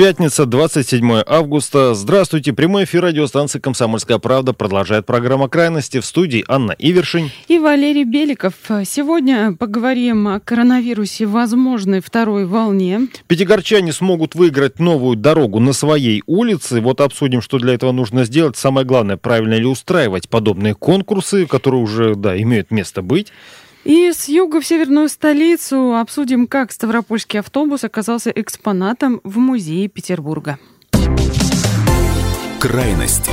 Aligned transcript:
Пятница, 0.00 0.46
27 0.46 1.24
августа. 1.26 1.92
Здравствуйте. 1.92 2.54
Прямой 2.54 2.84
эфир 2.84 3.02
радиостанции 3.02 3.58
«Комсомольская 3.58 4.16
правда» 4.16 4.54
продолжает 4.54 5.04
программа 5.04 5.46
«Крайности» 5.50 6.00
в 6.00 6.06
студии 6.06 6.42
Анна 6.48 6.74
Ивершин. 6.78 7.30
И 7.48 7.58
Валерий 7.58 8.04
Беликов. 8.04 8.54
Сегодня 8.86 9.54
поговорим 9.54 10.26
о 10.28 10.40
коронавирусе, 10.40 11.26
возможной 11.26 12.00
второй 12.00 12.46
волне. 12.46 13.08
Пятигорчане 13.26 13.92
смогут 13.92 14.34
выиграть 14.34 14.78
новую 14.78 15.18
дорогу 15.18 15.60
на 15.60 15.74
своей 15.74 16.22
улице. 16.26 16.80
Вот 16.80 17.02
обсудим, 17.02 17.42
что 17.42 17.58
для 17.58 17.74
этого 17.74 17.92
нужно 17.92 18.24
сделать. 18.24 18.56
Самое 18.56 18.86
главное, 18.86 19.18
правильно 19.18 19.52
ли 19.52 19.66
устраивать 19.66 20.30
подобные 20.30 20.74
конкурсы, 20.74 21.44
которые 21.44 21.82
уже, 21.82 22.14
да, 22.14 22.40
имеют 22.40 22.70
место 22.70 23.02
быть. 23.02 23.34
И 23.84 24.12
с 24.12 24.28
юга 24.28 24.60
в 24.60 24.66
северную 24.66 25.08
столицу 25.08 25.96
обсудим, 25.96 26.46
как 26.46 26.70
Ставропольский 26.70 27.40
автобус 27.40 27.82
оказался 27.84 28.30
экспонатом 28.30 29.20
в 29.24 29.38
музее 29.38 29.88
Петербурга. 29.88 30.58
Крайности. 32.60 33.30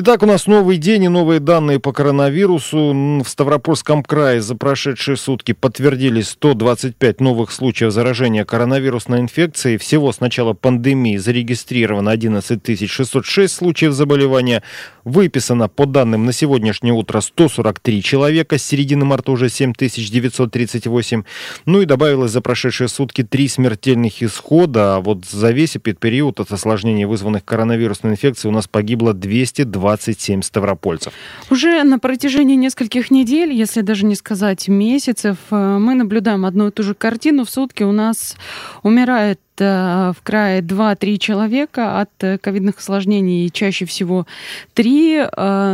Итак, 0.00 0.22
у 0.22 0.26
нас 0.26 0.46
новый 0.46 0.76
день 0.76 1.02
и 1.02 1.08
новые 1.08 1.40
данные 1.40 1.80
по 1.80 1.92
коронавирусу. 1.92 3.20
В 3.24 3.28
Ставропольском 3.28 4.04
крае 4.04 4.40
за 4.40 4.54
прошедшие 4.54 5.16
сутки 5.16 5.50
подтвердились 5.50 6.28
125 6.28 7.20
новых 7.20 7.50
случаев 7.50 7.90
заражения 7.90 8.44
коронавирусной 8.44 9.18
инфекцией. 9.18 9.76
Всего 9.76 10.12
с 10.12 10.20
начала 10.20 10.52
пандемии 10.52 11.16
зарегистрировано 11.16 12.12
11 12.12 12.88
606 12.88 13.52
случаев 13.52 13.92
заболевания. 13.92 14.62
Выписано 15.02 15.68
по 15.68 15.84
данным 15.84 16.26
на 16.26 16.32
сегодняшнее 16.32 16.92
утро 16.92 17.20
143 17.20 18.00
человека. 18.00 18.56
С 18.56 18.62
середины 18.62 19.04
марта 19.04 19.32
уже 19.32 19.48
7 19.48 19.72
938. 19.72 21.24
Ну 21.66 21.80
и 21.80 21.86
добавилось 21.86 22.30
за 22.30 22.40
прошедшие 22.40 22.86
сутки 22.86 23.24
3 23.24 23.48
смертельных 23.48 24.22
исхода. 24.22 24.94
А 24.94 25.00
вот 25.00 25.24
за 25.24 25.50
весь 25.50 25.76
период 26.00 26.38
от 26.38 26.52
осложнений, 26.52 27.06
вызванных 27.06 27.44
коронавирусной 27.44 28.12
инфекцией, 28.12 28.52
у 28.52 28.54
нас 28.54 28.68
погибло 28.68 29.12
220 29.12 29.87
27 29.88 30.42
ставропольцев. 30.42 31.14
Уже 31.50 31.82
на 31.82 31.98
протяжении 31.98 32.56
нескольких 32.56 33.10
недель, 33.10 33.52
если 33.52 33.80
даже 33.80 34.04
не 34.04 34.16
сказать 34.16 34.68
месяцев, 34.68 35.38
э, 35.50 35.78
мы 35.78 35.94
наблюдаем 35.94 36.44
одну 36.44 36.68
и 36.68 36.70
ту 36.70 36.82
же 36.82 36.94
картину. 36.94 37.46
В 37.46 37.50
сутки 37.50 37.84
у 37.84 37.92
нас 37.92 38.36
умирает 38.82 39.40
в 39.60 40.16
крае 40.22 40.60
2-3 40.60 41.18
человека 41.18 42.00
от 42.00 42.10
э, 42.20 42.38
ковидных 42.38 42.78
осложнений, 42.78 43.50
чаще 43.50 43.84
всего 43.84 44.26
3. 44.74 45.26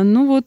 Ну 0.03 0.27
вот 0.27 0.45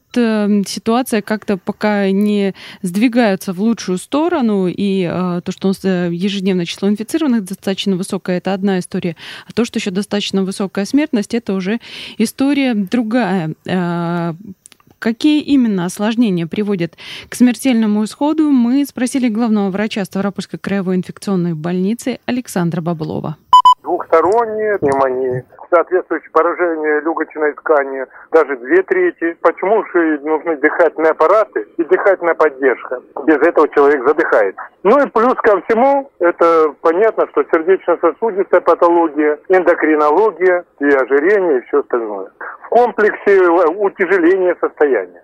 ситуация 0.67 1.21
как-то 1.21 1.57
пока 1.57 2.09
не 2.11 2.53
сдвигается 2.81 3.53
в 3.53 3.61
лучшую 3.61 3.97
сторону, 3.97 4.67
и 4.67 5.05
то, 5.07 5.51
что 5.51 5.67
у 5.67 5.71
нас 5.71 5.83
ежедневное 5.83 6.65
число 6.65 6.89
инфицированных 6.89 7.43
достаточно 7.45 7.95
высокое, 7.95 8.37
это 8.37 8.53
одна 8.53 8.79
история, 8.79 9.15
а 9.47 9.53
то, 9.53 9.65
что 9.65 9.79
еще 9.79 9.91
достаточно 9.91 10.43
высокая 10.43 10.85
смертность, 10.85 11.33
это 11.33 11.53
уже 11.53 11.79
история 12.17 12.73
другая. 12.73 13.55
Какие 14.99 15.41
именно 15.41 15.85
осложнения 15.85 16.45
приводят 16.45 16.97
к 17.29 17.35
смертельному 17.35 18.03
исходу, 18.03 18.51
мы 18.51 18.85
спросили 18.85 19.29
главного 19.29 19.69
врача 19.69 20.03
Ставропольской 20.03 20.59
краевой 20.59 20.97
инфекционной 20.97 21.53
больницы 21.53 22.19
Александра 22.25 22.81
Баблова. 22.81 23.37
Двухсторонняя 23.81 24.77
пневмония, 24.77 25.45
соответствующее 25.69 26.29
поражение 26.31 27.01
легочной 27.01 27.53
ткани, 27.53 28.05
даже 28.31 28.57
две 28.57 28.81
трети. 28.83 29.37
Почему 29.41 29.83
же 29.85 30.19
нужны 30.19 30.57
дыхательные 30.57 31.11
аппараты 31.11 31.67
и 31.77 31.83
дыхательная 31.83 32.35
поддержка? 32.35 33.01
Без 33.25 33.37
этого 33.37 33.67
человек 33.69 34.05
задыхается. 34.07 34.61
Ну 34.83 34.99
и 34.99 35.09
плюс 35.09 35.35
ко 35.35 35.61
всему, 35.61 36.09
это 36.19 36.73
понятно, 36.81 37.27
что 37.31 37.43
сердечно-сосудистая 37.51 38.61
патология, 38.61 39.39
эндокринология 39.49 40.65
и 40.79 40.85
ожирение 40.85 41.59
и 41.59 41.61
все 41.67 41.79
остальное. 41.79 42.29
В 42.63 42.69
комплексе 42.69 43.49
утяжеления 43.49 44.55
состояния. 44.59 45.21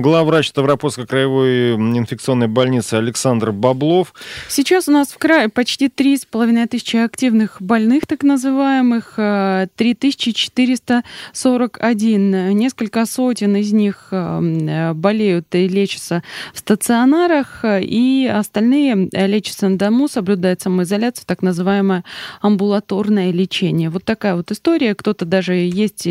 Главврач 0.00 0.48
Ставропольской 0.48 1.06
краевой 1.06 1.74
инфекционной 1.74 2.48
больницы 2.48 2.94
Александр 2.94 3.52
Баблов. 3.52 4.14
Сейчас 4.48 4.88
у 4.88 4.92
нас 4.92 5.08
в 5.08 5.18
крае 5.18 5.50
почти 5.50 5.90
три 5.90 6.16
с 6.16 6.24
половиной 6.24 6.66
тысячи 6.66 6.96
активных 6.96 7.60
больных, 7.60 8.06
так 8.06 8.22
называемых, 8.22 9.16
3441. 9.76 12.34
Э, 12.34 12.52
Несколько 12.52 13.04
сотен 13.04 13.56
из 13.56 13.74
них 13.74 14.08
э, 14.10 14.94
болеют 14.94 15.54
и 15.54 15.68
лечатся 15.68 16.22
в 16.54 16.60
стационарах, 16.60 17.62
и 17.64 18.26
остальные 18.32 19.10
лечатся 19.12 19.68
на 19.68 19.76
дому, 19.76 20.08
соблюдают 20.08 20.62
самоизоляцию, 20.62 21.26
так 21.26 21.42
называемое 21.42 22.04
амбулаторное 22.40 23.32
лечение. 23.32 23.90
Вот 23.90 24.04
такая 24.04 24.34
вот 24.34 24.50
история. 24.50 24.94
Кто-то 24.94 25.26
даже 25.26 25.56
есть 25.56 26.08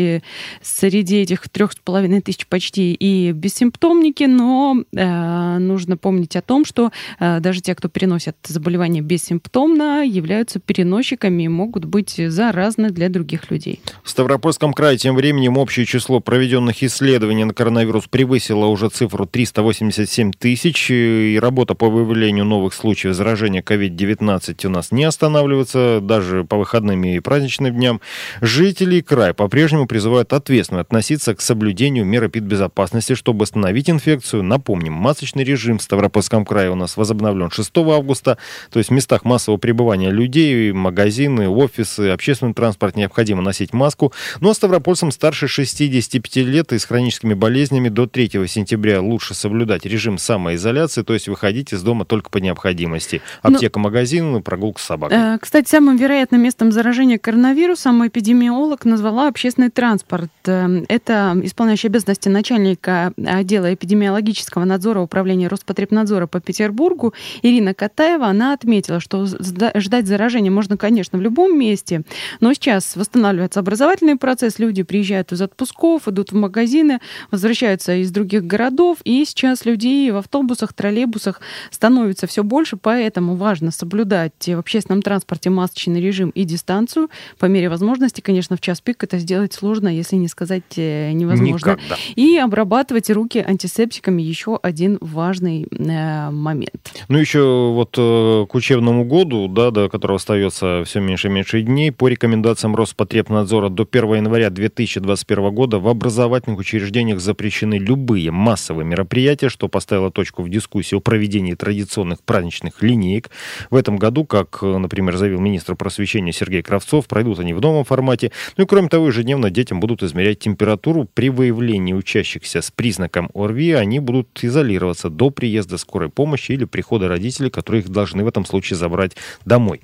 среди 0.62 1.16
этих 1.16 1.48
трех 1.48 1.72
с 1.72 1.76
половиной 1.76 2.20
тысяч 2.20 2.46
почти 2.46 2.94
и 2.94 3.32
без 3.32 3.54
бессимптомники, 3.80 4.24
но 4.24 4.76
э, 4.94 5.58
нужно 5.58 5.96
помнить 5.96 6.36
о 6.36 6.42
том, 6.42 6.64
что 6.64 6.90
э, 7.18 7.40
даже 7.40 7.60
те, 7.60 7.74
кто 7.74 7.88
переносят 7.88 8.36
заболевание 8.46 9.02
бессимптомно, 9.02 10.04
являются 10.04 10.60
переносчиками 10.60 11.44
и 11.44 11.48
могут 11.48 11.84
быть 11.84 12.14
заразны 12.28 12.90
для 12.90 13.08
других 13.08 13.50
людей. 13.50 13.80
В 14.04 14.10
Ставропольском 14.10 14.72
крае 14.72 14.98
тем 14.98 15.16
временем 15.16 15.56
общее 15.56 15.86
число 15.86 16.20
проведенных 16.20 16.82
исследований 16.82 17.44
на 17.44 17.54
коронавирус 17.54 18.06
превысило 18.08 18.66
уже 18.66 18.88
цифру 18.90 19.26
387 19.26 20.32
тысяч, 20.32 20.90
и 20.90 21.38
работа 21.40 21.74
по 21.74 21.88
выявлению 21.88 22.44
новых 22.44 22.74
случаев 22.74 23.14
заражения 23.14 23.62
COVID-19 23.62 24.66
у 24.66 24.70
нас 24.70 24.92
не 24.92 25.04
останавливается, 25.04 26.00
даже 26.02 26.44
по 26.44 26.56
выходным 26.56 27.04
и 27.04 27.18
праздничным 27.20 27.74
дням. 27.74 28.00
Жители 28.40 29.00
края 29.00 29.32
по-прежнему 29.32 29.86
призывают 29.86 30.32
ответственно 30.32 30.80
относиться 30.80 31.34
к 31.34 31.40
соблюдению 31.40 32.04
мер 32.04 32.20
безопасности, 32.28 33.14
чтобы 33.14 33.44
остановить 33.44 33.69
остановить 33.70 33.90
инфекцию. 33.90 34.42
Напомним, 34.42 34.94
масочный 34.94 35.44
режим 35.44 35.78
в 35.78 35.82
Ставропольском 35.82 36.44
крае 36.44 36.70
у 36.70 36.74
нас 36.74 36.96
возобновлен 36.96 37.50
6 37.50 37.70
августа. 37.76 38.36
То 38.70 38.80
есть 38.80 38.90
в 38.90 38.92
местах 38.92 39.24
массового 39.24 39.58
пребывания 39.58 40.10
людей, 40.10 40.72
магазины, 40.72 41.48
офисы, 41.48 42.10
общественный 42.10 42.52
транспорт 42.52 42.96
необходимо 42.96 43.42
носить 43.42 43.72
маску. 43.72 44.12
Ну 44.40 44.50
а 44.50 44.54
ставропольцам 44.54 45.12
старше 45.12 45.46
65 45.46 46.36
лет 46.36 46.72
и 46.72 46.78
с 46.78 46.84
хроническими 46.84 47.34
болезнями 47.34 47.88
до 47.88 48.06
3 48.06 48.48
сентября 48.48 49.00
лучше 49.00 49.34
соблюдать 49.34 49.86
режим 49.86 50.18
самоизоляции, 50.18 51.02
то 51.02 51.14
есть 51.14 51.28
выходить 51.28 51.72
из 51.72 51.82
дома 51.82 52.04
только 52.04 52.30
по 52.30 52.38
необходимости. 52.38 53.22
Ну, 53.44 53.54
Аптека, 53.54 53.78
Но... 53.78 53.84
магазин, 53.84 54.42
прогулка 54.42 54.80
с 54.80 54.84
собакой. 54.84 55.16
Э, 55.16 55.38
кстати, 55.40 55.68
самым 55.68 55.96
вероятным 55.96 56.42
местом 56.42 56.72
заражения 56.72 57.18
коронавирусом 57.18 58.06
эпидемиолог 58.06 58.84
назвала 58.84 59.28
общественный 59.28 59.70
транспорт. 59.70 60.30
Э, 60.46 60.82
это 60.88 61.38
исполняющий 61.44 61.86
обязанности 61.86 62.28
начальника 62.28 63.12
отдела 63.50 63.74
эпидемиологического 63.74 64.64
надзора 64.64 65.00
Управления 65.00 65.48
Роспотребнадзора 65.48 66.28
по 66.28 66.40
Петербургу 66.40 67.14
Ирина 67.42 67.74
Катаева, 67.74 68.26
она 68.26 68.52
отметила, 68.52 69.00
что 69.00 69.26
ждать 69.26 70.06
заражения 70.06 70.52
можно, 70.52 70.76
конечно, 70.76 71.18
в 71.18 71.22
любом 71.22 71.58
месте, 71.58 72.02
но 72.38 72.52
сейчас 72.54 72.94
восстанавливается 72.94 73.58
образовательный 73.58 74.14
процесс, 74.16 74.60
люди 74.60 74.84
приезжают 74.84 75.32
из 75.32 75.42
отпусков, 75.42 76.06
идут 76.06 76.30
в 76.30 76.36
магазины, 76.36 77.00
возвращаются 77.32 77.96
из 77.96 78.12
других 78.12 78.44
городов, 78.46 78.98
и 79.02 79.24
сейчас 79.24 79.64
людей 79.64 80.12
в 80.12 80.16
автобусах, 80.16 80.72
троллейбусах 80.72 81.40
становится 81.72 82.28
все 82.28 82.44
больше, 82.44 82.76
поэтому 82.76 83.34
важно 83.34 83.72
соблюдать 83.72 84.46
в 84.46 84.58
общественном 84.58 85.02
транспорте 85.02 85.50
масочный 85.50 86.00
режим 86.00 86.30
и 86.30 86.44
дистанцию. 86.44 87.10
По 87.38 87.46
мере 87.46 87.68
возможности, 87.68 88.20
конечно, 88.20 88.56
в 88.56 88.60
час 88.60 88.80
пик 88.80 89.02
это 89.02 89.18
сделать 89.18 89.54
сложно, 89.54 89.88
если 89.88 90.14
не 90.14 90.28
сказать 90.28 90.62
э, 90.76 91.10
невозможно. 91.12 91.70
Никак, 91.70 91.80
да. 91.88 91.96
И 92.14 92.36
обрабатывать 92.38 93.10
руки 93.10 93.39
покрытие 93.40 93.44
антисептиками 93.46 94.22
еще 94.22 94.58
один 94.62 94.98
важный 95.00 95.66
э, 95.70 96.30
момент. 96.30 97.04
Ну, 97.08 97.18
еще 97.18 97.72
вот 97.74 97.94
э, 97.98 98.46
к 98.48 98.54
учебному 98.54 99.04
году, 99.04 99.48
да, 99.48 99.70
до 99.70 99.88
которого 99.88 100.16
остается 100.16 100.82
все 100.84 101.00
меньше 101.00 101.28
и 101.28 101.30
меньше 101.30 101.62
дней, 101.62 101.92
по 101.92 102.08
рекомендациям 102.08 102.76
Роспотребнадзора 102.76 103.68
до 103.68 103.86
1 103.90 104.14
января 104.14 104.50
2021 104.50 105.54
года 105.54 105.78
в 105.78 105.88
образовательных 105.88 106.58
учреждениях 106.58 107.20
запрещены 107.20 107.78
любые 107.78 108.30
массовые 108.30 108.84
мероприятия, 108.84 109.48
что 109.48 109.68
поставило 109.68 110.10
точку 110.10 110.42
в 110.42 110.48
дискуссии 110.48 110.96
о 110.96 111.00
проведении 111.00 111.54
традиционных 111.54 112.22
праздничных 112.22 112.82
линеек. 112.82 113.30
В 113.70 113.76
этом 113.76 113.96
году, 113.96 114.24
как, 114.24 114.58
э, 114.62 114.78
например, 114.78 115.16
заявил 115.16 115.40
министр 115.40 115.74
просвещения 115.74 116.32
Сергей 116.32 116.62
Кравцов, 116.62 117.06
пройдут 117.06 117.38
они 117.38 117.54
в 117.54 117.60
новом 117.60 117.84
формате. 117.84 118.30
Ну 118.56 118.64
и 118.64 118.66
кроме 118.66 118.88
того, 118.88 119.08
ежедневно 119.08 119.50
детям 119.50 119.80
будут 119.80 120.02
измерять 120.02 120.38
температуру. 120.38 121.08
При 121.14 121.30
выявлении 121.30 121.92
учащихся 121.92 122.60
с 122.60 122.70
признаком 122.70 123.29
ОРВИ 123.34 123.72
они 123.72 124.00
будут 124.00 124.28
изолироваться 124.42 125.10
до 125.10 125.30
приезда 125.30 125.78
скорой 125.78 126.08
помощи 126.08 126.52
или 126.52 126.64
прихода 126.64 127.08
родителей, 127.08 127.50
которые 127.50 127.82
их 127.82 127.88
должны 127.88 128.24
в 128.24 128.28
этом 128.28 128.44
случае 128.44 128.76
забрать 128.76 129.16
домой. 129.44 129.80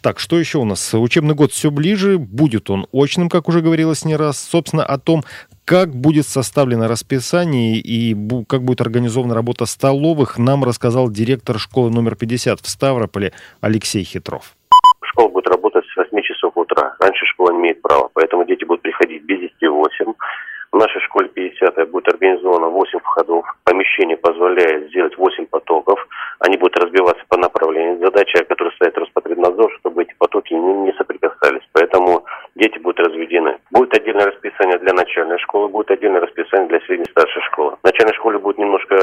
Так, 0.00 0.18
что 0.18 0.38
еще 0.38 0.58
у 0.58 0.64
нас? 0.64 0.94
Учебный 0.94 1.34
год 1.34 1.52
все 1.52 1.70
ближе, 1.70 2.18
будет 2.18 2.70
он 2.70 2.86
очным, 2.92 3.28
как 3.28 3.48
уже 3.48 3.60
говорилось 3.60 4.04
не 4.04 4.16
раз. 4.16 4.38
Собственно, 4.38 4.84
о 4.84 4.98
том, 4.98 5.24
как 5.64 5.94
будет 5.94 6.26
составлено 6.26 6.86
расписание 6.86 7.78
и 7.78 8.14
как 8.48 8.62
будет 8.62 8.80
организована 8.80 9.34
работа 9.34 9.66
столовых, 9.66 10.38
нам 10.38 10.64
рассказал 10.64 11.10
директор 11.10 11.58
школы 11.58 11.90
номер 11.90 12.14
50 12.14 12.60
в 12.60 12.68
Ставрополе 12.68 13.32
Алексей 13.60 14.04
Хитров. 14.04 14.54
Школа 15.02 15.28
будет 15.28 15.48
работать 15.48 15.84
с 15.92 15.96
8 15.96 16.22
часов 16.22 16.56
утра. 16.56 16.94
Раньше 17.00 17.24
школа 17.26 17.52
не 17.52 17.58
имеет 17.60 17.82
права, 17.82 18.08
поэтому 18.12 18.44
дети 18.44 18.64
будут 18.64 18.82
приходить 18.82 19.22
без 19.24 19.40
10 19.40 19.52
8. 19.62 20.12
В 20.76 20.78
нашей 20.78 21.00
школе 21.00 21.30
50 21.30 21.88
будет 21.90 22.06
организовано 22.08 22.68
8 22.68 22.98
входов. 22.98 23.46
Помещение 23.64 24.18
позволяет 24.18 24.90
сделать 24.90 25.16
8 25.16 25.46
потоков. 25.46 26.06
Они 26.40 26.58
будут 26.58 26.76
разбиваться 26.76 27.24
по 27.30 27.38
направлению. 27.38 27.98
Задача, 27.98 28.44
которая 28.44 28.74
стоит 28.74 28.98
Роспотребнадзор, 28.98 29.72
чтобы 29.80 30.02
эти 30.02 30.14
потоки 30.18 30.52
не, 30.52 30.74
не 30.84 30.92
соприкасались. 30.92 31.66
Поэтому 31.72 32.26
дети 32.56 32.78
будут 32.78 33.00
разведены. 33.00 33.56
Будет 33.70 33.94
отдельное 33.94 34.26
расписание 34.26 34.78
для 34.78 34.92
начальной 34.92 35.38
школы, 35.38 35.68
будет 35.68 35.90
отдельное 35.90 36.20
расписание 36.20 36.68
для 36.68 36.80
средней 36.80 37.06
старшей 37.10 37.40
школы. 37.42 37.76
В 37.82 37.84
начальной 37.86 38.14
школе 38.14 38.38
будет 38.38 38.58
немножко 38.58 38.96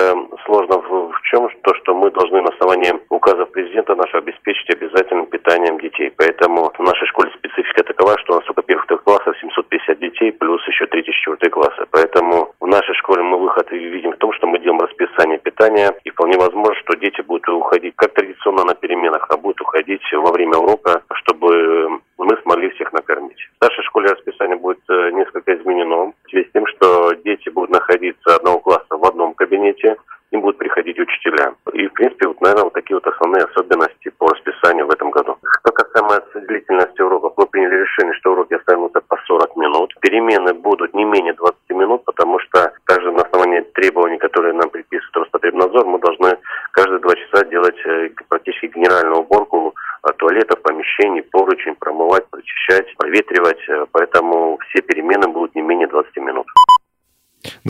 сложно 0.46 0.78
в, 0.78 1.12
в 1.12 1.22
чем? 1.24 1.50
То, 1.64 1.74
что 1.76 1.96
мы 1.96 2.12
должны 2.12 2.42
на 2.42 2.50
основании 2.50 2.94
указов 3.10 3.50
президента 3.52 3.96
нашего 3.96 4.20
обеспечить 4.20 4.70
обязательным 4.70 5.26
питанием 5.26 5.80
детей. 5.80 6.12
Поэтому 6.18 6.72
в 6.78 6.80
нашей 6.80 7.08
школе 7.08 7.32
специфика 7.38 7.84
такова, 7.84 8.18
что 8.20 8.34
у 8.34 8.36
нас 8.38 8.46
только 8.46 8.62
первых 8.62 8.86
трех 8.88 9.04
классов 9.04 9.36
750 9.40 10.00
детей, 10.00 10.32
плюс 10.32 10.62
еще 10.68 10.86
третий, 10.88 11.12
четвертый 11.12 11.50
классы. 11.50 11.86
Поэтому 11.92 12.54
в 12.60 12.68
нашей 12.68 12.94
школе 12.96 13.24
мы 13.24 13.40
выход 13.40 13.72
видим 14.04 14.16
в 14.16 14.20
том, 14.20 14.34
что 14.34 14.48
мы 14.48 14.60
делаем 14.60 14.82
расписание 14.82 15.40
питания, 15.40 15.94
и 16.04 16.10
вполне 16.10 16.38
возможно, 16.38 16.76
что 16.82 16.96
дети 16.96 17.22
будут 17.22 17.48
уходить 17.50 17.94
как 17.96 18.14
традиционно 18.14 18.66
на 18.66 18.76
переменах, 18.76 19.26
а 19.30 19.38
будут 19.38 19.62
уходить 19.62 20.02
во 20.12 20.32
время 20.32 20.58
урока, 20.58 21.04
чтобы 21.14 22.02
мы 22.18 22.38
смогли 22.44 22.70
всех 22.72 22.92
накормить. 22.94 23.38
В 23.54 23.56
старшей 23.56 23.84
школе 23.84 24.10
расписание 24.10 24.58
будет 24.58 24.80
э, 24.90 25.12
несколько 25.12 25.56
изменено 25.56 26.12
в 26.26 26.30
связи 26.30 26.48
с 26.50 26.52
тем, 26.52 26.68
что 26.68 27.14
дети 27.24 27.50
будут 27.50 27.70
находиться 27.70 28.36
одного 28.36 28.60
класса 28.60 28.98
в 28.98 29.06
одном 29.06 29.34
кабинете, 29.34 29.96
им 30.32 30.42
будут 30.42 30.58
приходить 30.58 31.00
учителя. 31.00 31.54
И, 31.74 31.88
в 31.88 31.94
принципе, 31.94 32.28
вот, 32.28 32.42
наверное, 32.42 32.66
вот 32.66 32.74
такие 32.74 32.96
вот 32.96 33.08
основные 33.08 33.44
особенности 33.44 34.10
по 34.18 34.28
расписанию 34.28 34.88
в 34.88 34.92
этом 34.92 35.12
году. 35.12 35.38
Что 35.60 35.72
касается 35.72 36.42
длительности 36.42 37.02
уроков, 37.02 37.34
мы 37.38 37.46
приняли 37.46 37.82
решение, 37.82 38.14
что 38.16 38.32
уроки 38.32 38.54
останутся 38.54 39.02
по 39.02 39.18
40 39.28 39.56
минут. 39.56 39.94
Перемены 40.02 40.54
будут 40.54 40.94
не 40.94 41.06
менее 41.06 41.34
20 41.34 41.56
минут, 41.70 42.04
потому 42.06 42.40
что 42.40 42.74
также 42.86 43.12
на 43.12 43.24
основании 43.24 43.62
требований, 43.74 44.18
которые 44.18 44.54
нам 44.54 44.70
предписывает 44.70 45.16
Роспотребнадзор, 45.16 45.86
мы 45.86 46.00
должны 46.00 46.38
каждые 46.72 47.00
два 47.00 47.16
часа 47.16 47.46
делать 47.46 47.78
э, 47.86 48.10
практически 48.28 48.68
генеральную 48.68 49.22
уборку 49.22 49.74
э, 50.04 50.14
туалетов, 50.18 50.62
помещений, 50.62 51.22
поручень, 51.24 51.76
промывать, 51.76 52.28
прочищать, 52.30 52.96
проветривать. 52.98 53.60
Э, 53.70 53.86
поэтому 53.92 54.58
все 54.68 54.82
перемены 54.82 55.28
будут 55.28 55.56
не 55.56 55.62
менее 55.62 55.88
20 55.88 56.18
минут. 56.18 56.48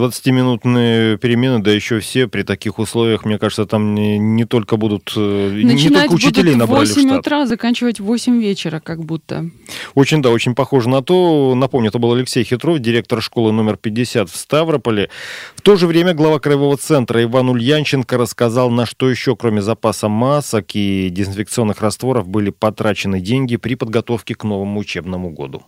20-минутные 0.03 1.17
перемены, 1.17 1.59
да 1.59 1.71
еще 1.71 1.99
все 1.99 2.27
при 2.27 2.43
таких 2.43 2.79
условиях, 2.79 3.25
мне 3.25 3.37
кажется, 3.37 3.65
там 3.65 3.95
не, 3.95 4.17
не 4.17 4.45
только 4.45 4.77
будут... 4.77 5.13
Начинать 5.15 5.83
не 5.83 5.89
только 5.89 6.13
учителей 6.13 6.53
будут 6.53 6.69
набрали 6.69 6.87
8 6.87 7.01
в 7.01 7.05
штат. 7.05 7.19
утра, 7.19 7.45
заканчивать 7.45 7.99
в 7.99 8.05
8 8.05 8.41
вечера 8.41 8.79
как 8.79 9.03
будто. 9.03 9.49
Очень, 9.95 10.21
да, 10.21 10.29
очень 10.29 10.55
похоже 10.55 10.89
на 10.89 11.01
то. 11.01 11.53
Напомню, 11.55 11.89
это 11.89 11.99
был 11.99 12.13
Алексей 12.13 12.43
Хитров, 12.43 12.79
директор 12.79 13.21
школы 13.21 13.51
номер 13.51 13.77
50 13.77 14.29
в 14.29 14.35
Ставрополе. 14.35 15.09
В 15.55 15.61
то 15.61 15.75
же 15.75 15.87
время 15.87 16.13
глава 16.13 16.39
Краевого 16.39 16.77
центра 16.77 17.23
Иван 17.23 17.49
Ульянченко 17.49 18.17
рассказал, 18.17 18.69
на 18.69 18.85
что 18.85 19.09
еще, 19.09 19.35
кроме 19.35 19.61
запаса 19.61 20.09
масок 20.09 20.75
и 20.75 21.09
дезинфекционных 21.09 21.81
растворов, 21.81 22.27
были 22.27 22.49
потрачены 22.49 23.19
деньги 23.19 23.57
при 23.57 23.75
подготовке 23.75 24.35
к 24.35 24.43
новому 24.43 24.79
учебному 24.79 25.31
году. 25.31 25.63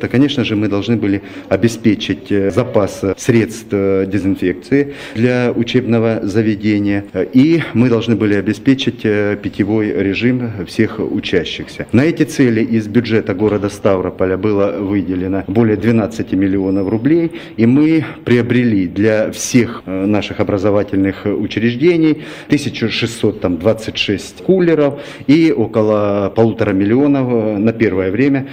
То, 0.00 0.08
конечно 0.08 0.42
же, 0.42 0.56
мы 0.56 0.66
должны 0.66 0.96
были 0.96 1.22
обеспечить 1.48 2.32
э, 2.32 2.50
запас 2.50 3.00
средств 3.16 3.68
э, 3.70 4.06
дезинфекции 4.08 4.94
для 5.14 5.52
учебного 5.54 6.18
заведения, 6.24 7.04
и 7.32 7.62
мы 7.74 7.88
должны 7.88 8.16
были 8.16 8.34
обеспечить 8.34 9.02
э, 9.04 9.38
питьевой 9.40 9.92
режим 9.92 10.66
всех 10.66 10.98
учащихся. 10.98 11.86
На 11.92 12.00
эти 12.00 12.24
цели 12.24 12.64
из 12.64 12.88
бюджета 12.88 13.34
города 13.34 13.68
Ставрополя 13.68 14.36
было 14.36 14.72
выделено 14.80 15.44
более 15.46 15.76
12 15.76 16.32
миллионов 16.32 16.88
рублей, 16.88 17.30
и 17.56 17.64
мы 17.64 18.04
приобрели 18.24 18.88
для 18.88 19.30
всех 19.30 19.84
наших 19.86 20.40
образовательных 20.40 21.24
учреждений 21.24 22.24
1626 22.48 24.42
кулеров 24.42 25.00
и 25.28 25.52
около 25.52 26.32
полутора 26.34 26.72
миллионов 26.72 27.60
на 27.60 27.72
первое 27.72 28.10
время 28.10 28.48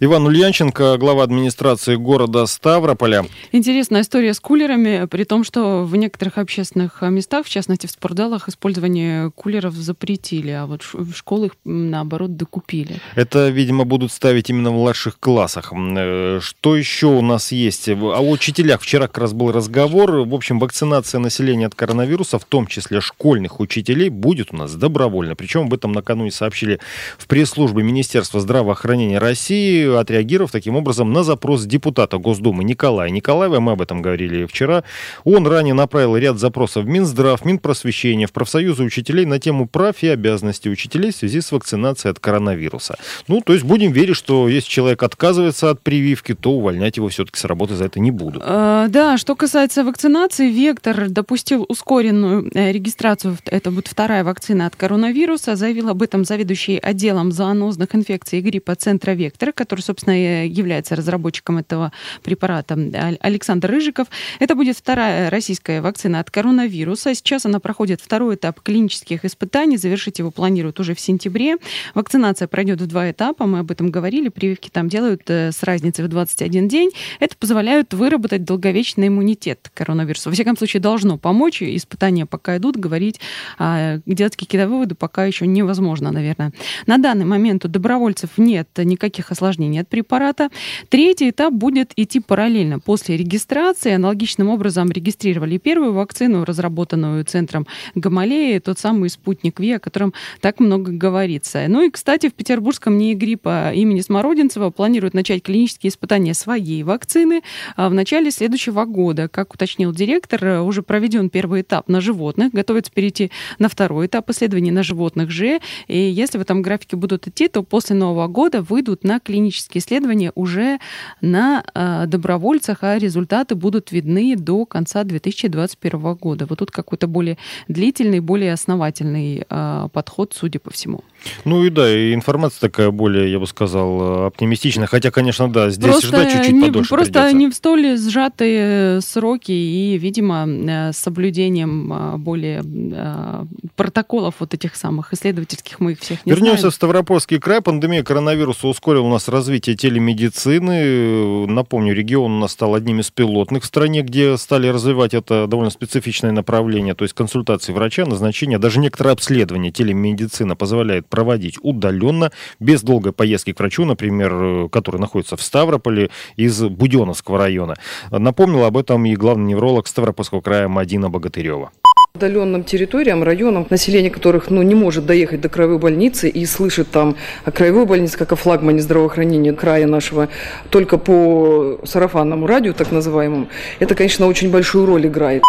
Иван 0.00 0.26
Ульянченко, 0.26 0.96
глава 0.96 1.24
администрации 1.24 1.96
города 1.96 2.46
Ставрополя. 2.46 3.26
Интересная 3.50 4.02
история 4.02 4.32
с 4.32 4.38
кулерами, 4.38 5.06
при 5.06 5.24
том, 5.24 5.42
что 5.42 5.84
в 5.84 5.96
некоторых 5.96 6.38
общественных 6.38 7.02
местах, 7.02 7.46
в 7.46 7.48
частности 7.48 7.88
в 7.88 7.90
спортзалах, 7.90 8.48
использование 8.48 9.32
кулеров 9.32 9.74
запретили, 9.74 10.50
а 10.50 10.66
вот 10.66 10.82
в 10.92 11.14
школах, 11.14 11.56
наоборот, 11.64 12.36
докупили. 12.36 13.00
Это, 13.16 13.48
видимо, 13.48 13.84
будут 13.84 14.12
ставить 14.12 14.50
именно 14.50 14.70
в 14.70 14.74
младших 14.74 15.18
классах. 15.18 15.72
Э, 15.72 16.38
что 16.40 16.76
еще 16.76 17.08
у 17.08 17.20
нас 17.20 17.50
есть? 17.50 17.88
О 17.88 18.20
учителях 18.20 18.82
вчера 18.82 19.08
как 19.08 19.18
раз 19.18 19.32
был 19.32 19.50
разговор. 19.50 20.12
В 20.20 20.32
общем, 20.32 20.60
вакцинация 20.60 21.18
населения 21.18 21.66
от 21.66 21.74
коронавируса, 21.74 22.38
в 22.38 22.44
том 22.44 22.68
числе 22.68 23.00
школьных 23.00 23.58
учителей, 23.58 24.10
будет 24.10 24.52
у 24.52 24.56
нас 24.56 24.76
добровольно. 24.76 25.34
Причем 25.34 25.62
об 25.62 25.74
этом 25.74 25.90
накануне 25.90 26.30
сообщили 26.30 26.78
в 27.18 27.26
пресс-службе 27.26 27.82
Министерства 27.82 28.40
здравоохранения 28.40 29.18
России 29.18 29.87
отреагировав 29.96 30.50
таким 30.50 30.76
образом 30.76 31.12
на 31.12 31.22
запрос 31.22 31.64
депутата 31.64 32.18
Госдумы 32.18 32.64
Николая 32.64 33.10
Николаева, 33.10 33.60
мы 33.60 33.72
об 33.72 33.82
этом 33.82 34.02
говорили 34.02 34.46
вчера, 34.46 34.84
он 35.24 35.46
ранее 35.46 35.74
направил 35.74 36.16
ряд 36.16 36.38
запросов 36.38 36.84
в 36.84 36.88
Минздрав, 36.88 37.44
Минпросвещение, 37.44 38.26
в 38.26 38.32
профсоюзы 38.32 38.84
учителей 38.84 39.24
на 39.24 39.38
тему 39.38 39.66
прав 39.66 40.02
и 40.02 40.08
обязанностей 40.08 40.70
учителей 40.70 41.12
в 41.12 41.16
связи 41.16 41.40
с 41.40 41.52
вакцинацией 41.52 42.12
от 42.12 42.20
коронавируса. 42.20 42.96
Ну, 43.28 43.40
то 43.40 43.52
есть 43.52 43.64
будем 43.64 43.92
верить, 43.92 44.16
что 44.16 44.48
если 44.48 44.68
человек 44.68 45.02
отказывается 45.02 45.70
от 45.70 45.80
прививки, 45.80 46.34
то 46.34 46.52
увольнять 46.52 46.96
его 46.96 47.08
все-таки 47.08 47.38
с 47.38 47.44
работы 47.44 47.74
за 47.74 47.84
это 47.84 48.00
не 48.00 48.10
будут. 48.10 48.42
А, 48.44 48.88
да, 48.88 49.16
что 49.18 49.34
касается 49.34 49.84
вакцинации, 49.84 50.50
Вектор 50.50 51.08
допустил 51.08 51.64
ускоренную 51.68 52.50
э, 52.54 52.72
регистрацию, 52.72 53.36
это 53.44 53.70
будет 53.70 53.88
вторая 53.88 54.24
вакцина 54.24 54.66
от 54.66 54.76
коронавируса, 54.76 55.56
заявил 55.56 55.88
об 55.88 56.02
этом 56.02 56.24
заведующий 56.24 56.78
отделом 56.78 57.32
зоонозных 57.32 57.94
инфекций 57.94 58.38
и 58.38 58.42
гриппа 58.42 58.74
Центра 58.74 59.12
Вектор, 59.12 59.52
который 59.52 59.77
который, 59.78 59.82
собственно, 59.82 60.46
является 60.46 60.96
разработчиком 60.96 61.58
этого 61.58 61.92
препарата, 62.22 62.76
Александр 63.20 63.70
Рыжиков. 63.70 64.08
Это 64.40 64.54
будет 64.54 64.76
вторая 64.76 65.30
российская 65.30 65.80
вакцина 65.80 66.20
от 66.20 66.30
коронавируса. 66.30 67.14
Сейчас 67.14 67.46
она 67.46 67.60
проходит 67.60 68.00
второй 68.00 68.34
этап 68.34 68.60
клинических 68.60 69.24
испытаний. 69.24 69.76
Завершить 69.76 70.18
его 70.18 70.30
планируют 70.30 70.80
уже 70.80 70.94
в 70.94 71.00
сентябре. 71.00 71.56
Вакцинация 71.94 72.48
пройдет 72.48 72.80
в 72.80 72.86
два 72.86 73.10
этапа. 73.10 73.46
Мы 73.46 73.60
об 73.60 73.70
этом 73.70 73.90
говорили. 73.90 74.28
Прививки 74.28 74.70
там 74.70 74.88
делают 74.88 75.22
э, 75.28 75.52
с 75.52 75.62
разницей 75.62 76.04
в 76.04 76.08
21 76.08 76.68
день. 76.68 76.90
Это 77.20 77.36
позволяет 77.36 77.94
выработать 77.94 78.44
долговечный 78.44 79.08
иммунитет 79.08 79.70
к 79.72 79.78
коронавирусу. 79.78 80.30
Во 80.30 80.34
всяком 80.34 80.56
случае, 80.56 80.80
должно 80.80 81.18
помочь. 81.18 81.62
Испытания 81.62 82.26
пока 82.26 82.56
идут. 82.56 82.76
Говорить, 82.76 83.20
а 83.58 83.98
делать 84.06 84.36
какие-то 84.36 84.68
выводы 84.68 84.94
пока 84.94 85.24
еще 85.24 85.46
невозможно, 85.46 86.12
наверное. 86.12 86.52
На 86.86 86.98
данный 86.98 87.24
момент 87.24 87.64
у 87.64 87.68
добровольцев 87.68 88.30
нет 88.36 88.68
никаких 88.76 89.30
осложнений 89.30 89.67
от 89.76 89.88
препарата. 89.88 90.48
Третий 90.88 91.28
этап 91.30 91.52
будет 91.52 91.92
идти 91.96 92.20
параллельно. 92.20 92.78
После 92.80 93.16
регистрации 93.16 93.92
аналогичным 93.92 94.48
образом 94.48 94.90
регистрировали 94.90 95.58
первую 95.58 95.92
вакцину, 95.92 96.44
разработанную 96.44 97.24
центром 97.24 97.66
Гамалеи, 97.94 98.58
тот 98.60 98.78
самый 98.78 99.10
спутник 99.10 99.60
ВИ, 99.60 99.72
о 99.72 99.78
котором 99.78 100.14
так 100.40 100.60
много 100.60 100.92
говорится. 100.92 101.66
Ну 101.68 101.82
и, 101.82 101.90
кстати, 101.90 102.28
в 102.28 102.34
Петербургском 102.34 102.96
НИИ 102.96 103.14
гриппа 103.14 103.72
имени 103.74 104.00
Смородинцева 104.00 104.70
планируют 104.70 105.12
начать 105.14 105.42
клинические 105.42 105.90
испытания 105.90 106.32
своей 106.32 106.82
вакцины 106.82 107.42
а, 107.76 107.88
в 107.88 107.94
начале 107.94 108.30
следующего 108.30 108.84
года. 108.84 109.28
Как 109.28 109.52
уточнил 109.54 109.92
директор, 109.92 110.62
уже 110.62 110.82
проведен 110.82 111.28
первый 111.28 111.62
этап 111.62 111.88
на 111.88 112.00
животных, 112.00 112.52
готовится 112.52 112.92
перейти 112.92 113.30
на 113.58 113.68
второй 113.68 114.06
этап 114.06 114.30
исследований 114.30 114.70
на 114.70 114.82
животных 114.82 115.30
же. 115.30 115.60
И 115.88 115.98
если 115.98 116.38
в 116.38 116.40
этом 116.40 116.62
графике 116.62 116.96
будут 116.96 117.26
идти, 117.26 117.48
то 117.48 117.62
после 117.62 117.96
Нового 117.96 118.28
года 118.28 118.62
выйдут 118.62 119.04
на 119.04 119.20
клинические 119.20 119.57
исследования 119.76 120.32
уже 120.34 120.78
на 121.20 121.64
э, 121.74 122.04
добровольцах, 122.06 122.78
а 122.82 122.98
результаты 122.98 123.54
будут 123.54 123.92
видны 123.92 124.36
до 124.36 124.64
конца 124.66 125.04
2021 125.04 126.14
года. 126.14 126.46
Вот 126.48 126.58
тут 126.58 126.70
какой-то 126.70 127.06
более 127.06 127.38
длительный, 127.68 128.20
более 128.20 128.52
основательный 128.52 129.44
э, 129.48 129.88
подход, 129.92 130.34
судя 130.34 130.58
по 130.58 130.70
всему. 130.70 131.04
Ну 131.44 131.64
и 131.64 131.70
да, 131.70 131.90
и 131.90 132.14
информация 132.14 132.60
такая 132.60 132.90
более, 132.90 133.30
я 133.30 133.38
бы 133.38 133.46
сказал, 133.46 134.26
оптимистичная. 134.26 134.86
Хотя, 134.86 135.10
конечно, 135.10 135.50
да, 135.50 135.70
здесь 135.70 135.90
просто 135.90 136.06
ждать 136.06 136.32
чуть-чуть 136.32 136.54
не, 136.54 136.60
подольше 136.62 136.88
Просто 136.88 137.12
придется. 137.12 137.36
не 137.36 137.48
в 137.50 137.54
столь 137.54 137.98
сжатые 137.98 139.00
сроки 139.00 139.52
и, 139.52 139.98
видимо, 139.98 140.46
э, 140.46 140.92
с 140.92 140.98
соблюдением 140.98 141.92
э, 141.92 142.16
более 142.18 142.62
э, 142.64 143.44
протоколов 143.76 144.36
вот 144.38 144.54
этих 144.54 144.76
самых 144.76 145.12
исследовательских 145.12 145.80
мы 145.80 145.92
их 145.92 146.00
всех 146.00 146.24
не 146.24 146.32
Вернемся 146.32 146.60
знаем. 146.60 146.72
в 146.72 146.74
Ставропольский 146.74 147.38
край. 147.38 147.60
Пандемия 147.60 148.02
коронавируса 148.02 148.68
ускорила 148.68 149.02
у 149.02 149.10
нас 149.10 149.28
развитие 149.28 149.47
телемедицины. 149.56 151.46
Напомню, 151.46 151.94
регион 151.94 152.32
у 152.32 152.38
нас 152.40 152.52
стал 152.52 152.74
одним 152.74 153.00
из 153.00 153.10
пилотных 153.10 153.62
в 153.62 153.66
стране, 153.66 154.02
где 154.02 154.36
стали 154.36 154.68
развивать 154.68 155.14
это 155.14 155.46
довольно 155.46 155.70
специфичное 155.70 156.32
направление, 156.32 156.94
то 156.94 157.04
есть 157.04 157.14
консультации 157.14 157.72
врача, 157.72 158.04
назначение, 158.04 158.58
даже 158.58 158.78
некоторые 158.80 159.12
обследования 159.12 159.70
телемедицина 159.70 160.56
позволяет 160.56 161.06
проводить 161.08 161.58
удаленно, 161.62 162.30
без 162.60 162.82
долгой 162.82 163.12
поездки 163.12 163.52
к 163.52 163.58
врачу, 163.58 163.84
например, 163.84 164.68
который 164.68 165.00
находится 165.00 165.36
в 165.36 165.42
Ставрополе 165.42 166.10
из 166.36 166.62
Буденовского 166.62 167.38
района. 167.38 167.76
Напомнил 168.10 168.64
об 168.64 168.76
этом 168.76 169.04
и 169.06 169.16
главный 169.16 169.46
невролог 169.46 169.86
Ставропольского 169.86 170.40
края 170.40 170.68
Мадина 170.68 171.08
Богатырева 171.08 171.70
удаленным 172.18 172.64
территориям, 172.64 173.22
районам, 173.22 173.66
население 173.70 174.10
которых 174.10 174.50
ну, 174.50 174.62
не 174.62 174.74
может 174.74 175.06
доехать 175.06 175.40
до 175.40 175.48
краевой 175.48 175.78
больницы 175.78 176.28
и 176.28 176.44
слышит 176.46 176.90
там 176.90 177.16
о 177.44 177.52
краевой 177.52 177.86
больнице 177.86 178.18
как 178.18 178.32
о 178.32 178.36
флагмане 178.36 178.80
здравоохранения 178.80 179.52
края 179.52 179.86
нашего 179.86 180.28
только 180.70 180.98
по 180.98 181.78
сарафанному 181.84 182.46
радио, 182.46 182.72
так 182.72 182.90
называемому, 182.90 183.48
это, 183.78 183.94
конечно, 183.94 184.26
очень 184.26 184.50
большую 184.50 184.86
роль 184.86 185.06
играет. 185.06 185.42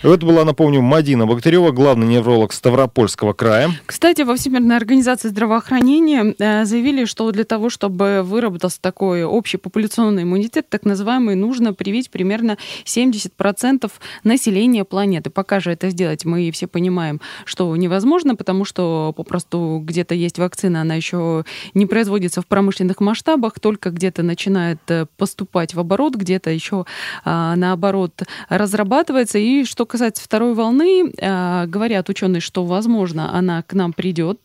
Это 0.00 0.24
была, 0.24 0.44
напомню, 0.44 0.80
Мадина 0.80 1.26
Богатырева, 1.26 1.72
главный 1.72 2.06
невролог 2.06 2.52
Ставропольского 2.52 3.32
края. 3.32 3.70
Кстати, 3.84 4.22
во 4.22 4.36
Всемирной 4.36 4.76
организации 4.76 5.28
здравоохранения 5.28 6.36
э, 6.38 6.64
заявили, 6.64 7.04
что 7.04 7.28
для 7.32 7.42
того, 7.42 7.68
чтобы 7.68 8.22
выработался 8.22 8.80
такой 8.80 9.24
общий 9.24 9.56
популяционный 9.56 10.22
иммунитет, 10.22 10.68
так 10.68 10.84
называемый, 10.84 11.34
нужно 11.34 11.74
привить 11.74 12.12
примерно 12.12 12.58
70% 12.84 13.90
населения 14.22 14.84
планеты. 14.84 15.30
Пока 15.30 15.58
же 15.58 15.72
это 15.72 15.90
сделать 15.90 16.24
мы 16.24 16.52
все 16.52 16.68
понимаем, 16.68 17.20
что 17.44 17.74
невозможно, 17.74 18.36
потому 18.36 18.64
что 18.64 19.12
попросту 19.16 19.82
где-то 19.84 20.14
есть 20.14 20.38
вакцина, 20.38 20.82
она 20.82 20.94
еще 20.94 21.44
не 21.74 21.86
производится 21.86 22.40
в 22.40 22.46
промышленных 22.46 23.00
масштабах, 23.00 23.58
только 23.58 23.90
где-то 23.90 24.22
начинает 24.22 24.78
э, 24.86 25.06
поступать 25.16 25.74
в 25.74 25.80
оборот, 25.80 26.14
где-то 26.14 26.50
еще 26.50 26.84
а, 27.24 27.56
наоборот 27.56 28.22
разрабатывается. 28.48 29.38
И 29.38 29.64
что 29.64 29.87
касается 29.88 30.22
второй 30.22 30.54
волны, 30.54 31.10
э, 31.16 31.66
говорят 31.66 32.08
ученые, 32.08 32.40
что, 32.40 32.64
возможно, 32.64 33.34
она 33.34 33.62
к 33.62 33.72
нам 33.72 33.92
придет, 33.92 34.38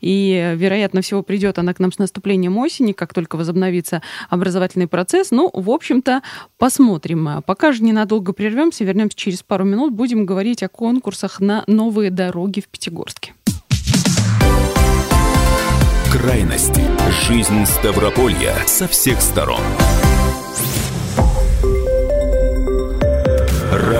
и, 0.00 0.54
вероятно 0.56 1.02
всего, 1.02 1.22
придет 1.22 1.58
она 1.58 1.74
к 1.74 1.78
нам 1.78 1.92
с 1.92 1.98
наступлением 1.98 2.58
осени, 2.58 2.92
как 2.92 3.14
только 3.14 3.36
возобновится 3.36 4.02
образовательный 4.28 4.88
процесс. 4.88 5.30
Ну, 5.30 5.50
в 5.52 5.70
общем-то, 5.70 6.22
посмотрим. 6.58 7.42
Пока 7.46 7.72
же 7.72 7.84
ненадолго 7.84 8.32
прервемся, 8.32 8.84
вернемся 8.84 9.16
через 9.16 9.42
пару 9.42 9.64
минут, 9.64 9.92
будем 9.92 10.26
говорить 10.26 10.62
о 10.62 10.68
конкурсах 10.68 11.40
на 11.40 11.62
новые 11.66 12.10
дороги 12.10 12.60
в 12.60 12.68
Пятигорске. 12.68 13.34
Крайности. 16.12 16.82
Жизнь 17.26 17.64
Ставрополья 17.64 18.54
со 18.66 18.86
всех 18.86 19.20
сторон. 19.20 19.62